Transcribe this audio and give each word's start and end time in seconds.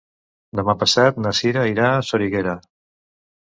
Demà 0.59 0.73
passat 0.83 1.19
na 1.27 1.35
Cira 1.41 1.67
irà 1.73 1.93
a 1.93 2.01
Soriguera. 2.11 2.59